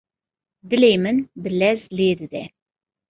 Dilê 0.69 0.93
min 1.03 1.17
bi 1.41 1.49
lez 1.59 1.81
lê 1.97 2.09
dide. 2.19 2.43